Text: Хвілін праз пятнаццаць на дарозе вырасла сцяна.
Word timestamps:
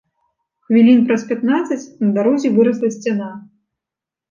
Хвілін 0.67 1.03
праз 1.11 1.21
пятнаццаць 1.33 1.89
на 2.05 2.09
дарозе 2.17 2.53
вырасла 2.57 2.93
сцяна. 2.99 3.31